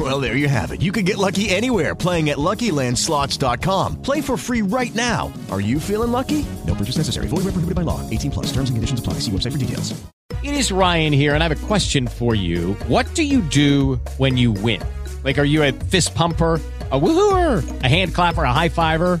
Well, 0.00 0.18
there 0.18 0.34
you 0.34 0.48
have 0.48 0.72
it. 0.72 0.80
You 0.80 0.92
can 0.92 1.04
get 1.04 1.18
lucky 1.18 1.50
anywhere 1.50 1.94
playing 1.94 2.30
at 2.30 2.38
LuckyLandSlots.com. 2.38 4.00
Play 4.00 4.22
for 4.22 4.38
free 4.38 4.62
right 4.62 4.94
now. 4.94 5.30
Are 5.50 5.60
you 5.60 5.78
feeling 5.78 6.10
lucky? 6.10 6.46
No 6.66 6.74
purchase 6.74 6.96
necessary. 6.96 7.26
Void 7.26 7.44
where 7.44 7.52
prohibited 7.52 7.74
by 7.74 7.82
law. 7.82 8.00
18 8.08 8.30
plus. 8.30 8.46
Terms 8.46 8.70
and 8.70 8.78
conditions 8.78 9.00
apply. 9.00 9.14
See 9.20 9.30
website 9.30 9.52
for 9.52 9.58
details. 9.58 10.00
It 10.42 10.54
is 10.54 10.72
Ryan 10.72 11.12
here, 11.12 11.34
and 11.34 11.44
I 11.44 11.48
have 11.48 11.62
a 11.62 11.66
question 11.66 12.06
for 12.06 12.34
you. 12.34 12.72
What 12.88 13.14
do 13.14 13.24
you 13.24 13.42
do 13.42 13.96
when 14.16 14.38
you 14.38 14.52
win? 14.52 14.80
Like, 15.22 15.38
are 15.38 15.44
you 15.44 15.62
a 15.64 15.72
fist 15.72 16.14
pumper? 16.14 16.54
A 16.92 16.98
woohooer, 16.98 17.84
a 17.84 17.86
hand 17.86 18.14
clapper, 18.14 18.42
a 18.42 18.52
high 18.52 18.68
fiver. 18.70 19.20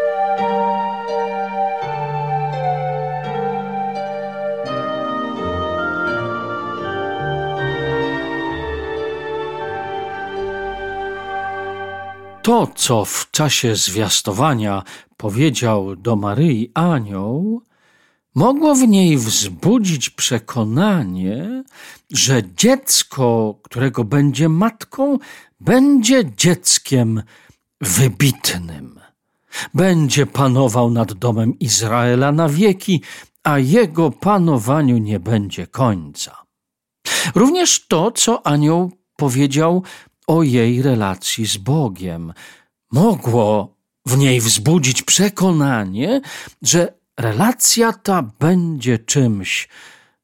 To, 12.41 12.67
co 12.75 13.05
w 13.05 13.31
czasie 13.31 13.75
zwiastowania 13.75 14.83
powiedział 15.17 15.95
do 15.95 16.15
Maryi 16.15 16.71
anioł, 16.73 17.61
mogło 18.35 18.75
w 18.75 18.87
niej 18.87 19.17
wzbudzić 19.17 20.09
przekonanie, 20.09 21.63
że 22.11 22.41
dziecko, 22.57 23.55
którego 23.63 24.03
będzie 24.03 24.49
matką, 24.49 25.17
będzie 25.59 26.23
dzieckiem 26.37 27.23
wybitnym. 27.81 28.99
Będzie 29.73 30.25
panował 30.25 30.91
nad 30.91 31.13
domem 31.13 31.59
Izraela 31.59 32.31
na 32.31 32.49
wieki, 32.49 33.01
a 33.43 33.59
jego 33.59 34.11
panowaniu 34.11 34.97
nie 34.97 35.19
będzie 35.19 35.67
końca. 35.67 36.45
Również 37.35 37.87
to, 37.87 38.11
co 38.11 38.47
anioł 38.47 38.91
powiedział 39.15 39.83
o 40.27 40.43
jej 40.43 40.81
relacji 40.81 41.45
z 41.45 41.57
Bogiem. 41.57 42.33
Mogło 42.91 43.75
w 44.05 44.17
niej 44.17 44.41
wzbudzić 44.41 45.03
przekonanie, 45.03 46.21
że 46.61 46.93
relacja 47.17 47.93
ta 47.93 48.21
będzie 48.39 48.99
czymś 48.99 49.69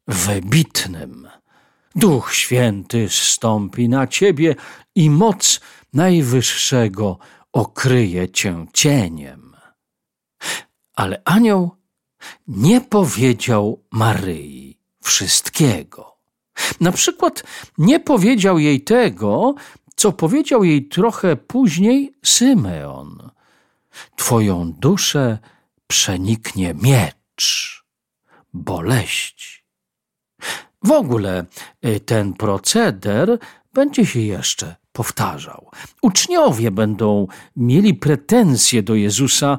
wybitnym. 0.08 1.28
Duch 1.96 2.34
Święty 2.34 3.10
zstąpi 3.10 3.90
na 3.90 4.08
ciebie 4.08 4.56
i 4.96 5.10
moc 5.10 5.60
Najwyższego 5.94 7.18
okryje 7.54 8.30
cię 8.30 8.66
cieniem. 8.74 9.56
Ale 10.96 11.22
anioł 11.26 11.72
nie 12.48 12.82
powiedział 12.82 13.84
Maryi 13.92 14.80
wszystkiego. 15.02 16.18
Na 16.80 16.92
przykład 16.92 17.44
nie 17.78 18.00
powiedział 18.00 18.60
jej 18.60 18.82
tego, 18.82 19.56
co 19.98 20.12
powiedział 20.12 20.64
jej 20.64 20.88
trochę 20.88 21.36
później 21.36 22.14
Symeon. 22.26 23.30
Twoją 24.16 24.74
duszę 24.74 25.38
przeniknie 25.88 26.74
miecz, 26.74 27.84
boleść. 28.54 29.66
W 30.84 30.92
ogóle 30.92 31.46
y, 31.86 32.00
ten 32.00 32.34
proceder 32.34 33.40
będzie 33.74 34.06
się 34.06 34.20
jeszcze 34.20 34.76
powtarzał. 34.92 35.72
Uczniowie 36.02 36.72
będą 36.72 37.28
mieli 37.56 37.94
pretensje 37.94 38.84
do 38.84 38.96
Jezusa. 38.96 39.58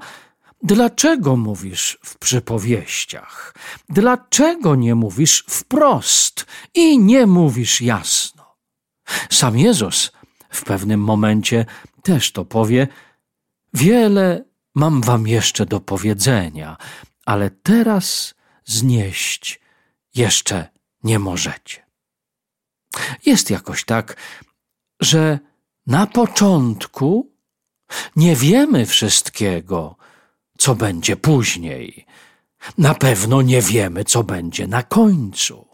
Dlaczego 0.63 1.37
mówisz 1.37 1.99
w 2.05 2.19
przypowieściach? 2.19 3.55
Dlaczego 3.89 4.75
nie 4.75 4.95
mówisz 4.95 5.45
wprost 5.49 6.47
i 6.75 6.99
nie 6.99 7.27
mówisz 7.27 7.81
jasno? 7.81 8.57
Sam 9.31 9.59
Jezus 9.59 10.13
w 10.51 10.65
pewnym 10.65 11.01
momencie 11.01 11.67
też 12.03 12.33
to 12.33 12.45
powie: 12.45 12.89
Wiele 13.75 14.45
mam 14.75 15.01
wam 15.01 15.29
jeszcze 15.29 15.67
do 15.67 15.81
powiedzenia, 15.81 16.77
ale 17.27 17.51
teraz 17.51 18.35
znieść 18.65 19.61
jeszcze 20.15 20.69
nie 21.05 21.19
możecie. 21.19 21.87
Jest 23.27 23.51
jakoś 23.51 23.85
tak, 23.85 24.17
że 25.01 25.39
na 25.87 26.07
początku 26.07 27.33
nie 28.17 28.37
wiemy 28.37 28.87
wszystkiego, 28.87 29.97
co 30.59 30.75
będzie 30.75 31.17
później. 31.17 32.07
Na 32.79 32.95
pewno 32.95 33.43
nie 33.43 33.63
wiemy, 33.63 34.05
co 34.05 34.25
będzie 34.25 34.67
na 34.67 34.83
końcu, 34.83 35.69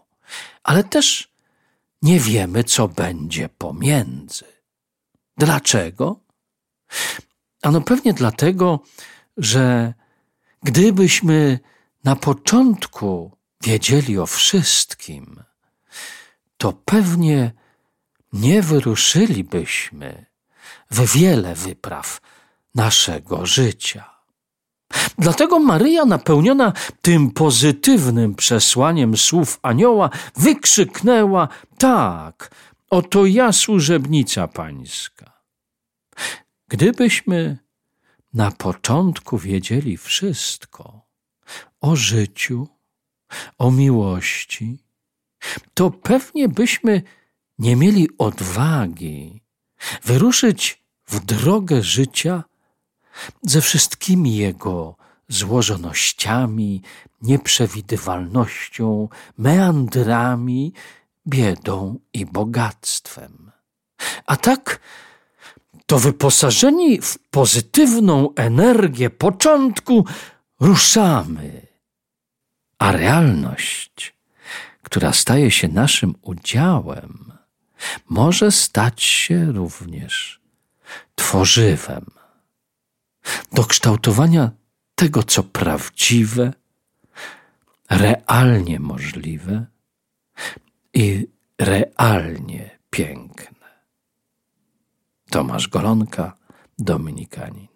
ale 0.63 0.83
też 0.83 1.35
nie 2.01 2.19
wiemy, 2.19 2.63
co 2.63 2.87
będzie 2.87 3.49
pomiędzy. 3.49 4.54
Dlaczego? 5.37 6.19
Ano 7.61 7.81
pewnie 7.81 8.13
dlatego, 8.13 8.79
że 9.37 9.93
gdybyśmy 10.63 11.59
na 12.03 12.15
początku 12.15 13.31
wiedzieli 13.63 14.19
o 14.19 14.25
wszystkim, 14.25 15.43
to 16.57 16.73
pewnie 16.73 17.51
nie 18.33 18.61
wyruszylibyśmy 18.61 20.25
w 20.91 21.13
wiele 21.13 21.55
wypraw 21.55 22.21
naszego 22.75 23.45
życia. 23.45 24.15
Dlatego 25.17 25.59
Maryja, 25.59 26.05
napełniona 26.05 26.73
tym 27.01 27.31
pozytywnym 27.31 28.35
przesłaniem 28.35 29.17
słów 29.17 29.59
anioła, 29.61 30.09
wykrzyknęła: 30.35 31.47
Tak, 31.77 32.51
oto 32.89 33.25
ja, 33.25 33.51
służebnica 33.51 34.47
pańska. 34.47 35.41
Gdybyśmy 36.67 37.57
na 38.33 38.51
początku 38.51 39.37
wiedzieli 39.37 39.97
wszystko 39.97 41.01
o 41.81 41.95
życiu, 41.95 42.67
o 43.57 43.71
miłości, 43.71 44.77
to 45.73 45.91
pewnie 45.91 46.49
byśmy 46.49 47.01
nie 47.59 47.75
mieli 47.75 48.09
odwagi 48.17 49.41
wyruszyć 50.03 50.83
w 51.07 51.25
drogę 51.25 51.83
życia 51.83 52.43
ze 53.41 53.61
wszystkimi 53.61 54.35
jego 54.35 54.95
złożonościami, 55.27 56.81
nieprzewidywalnością, 57.21 59.09
meandrami, 59.37 60.73
biedą 61.27 61.99
i 62.13 62.25
bogactwem. 62.25 63.51
A 64.25 64.35
tak, 64.35 64.79
to 65.85 65.99
wyposażeni 65.99 67.01
w 67.01 67.17
pozytywną 67.31 68.33
energię 68.35 69.09
początku, 69.09 70.05
ruszamy. 70.59 71.67
A 72.79 72.91
realność, 72.91 74.15
która 74.81 75.13
staje 75.13 75.51
się 75.51 75.67
naszym 75.67 76.15
udziałem, 76.21 77.31
może 78.09 78.51
stać 78.51 79.03
się 79.03 79.51
również 79.51 80.41
tworzywem 81.15 82.05
do 83.51 83.63
kształtowania 83.65 84.51
tego, 84.95 85.23
co 85.23 85.43
prawdziwe, 85.43 86.53
realnie 87.89 88.79
możliwe 88.79 89.65
realnie 91.99 92.79
piękne. 92.89 93.65
Tomasz 95.31 95.67
Golonka, 95.67 96.37
Dominikanin. 96.79 97.74